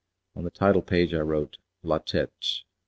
[0.35, 2.63] On the title page I wrote, 'latet'.